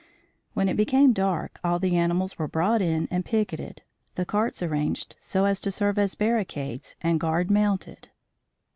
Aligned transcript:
When 0.55 0.67
it 0.67 0.77
became 0.77 1.13
dark, 1.13 1.59
all 1.63 1.77
the 1.77 1.95
animals 1.95 2.39
were 2.39 2.47
brought 2.47 2.81
in 2.81 3.07
and 3.11 3.23
picketed, 3.23 3.83
the 4.15 4.25
carts 4.25 4.63
arranged 4.63 5.15
so 5.19 5.45
as 5.45 5.61
to 5.61 5.71
serve 5.71 5.99
as 5.99 6.15
barricades 6.15 6.95
and 7.03 7.19
guard 7.19 7.51
mounted. 7.51 8.09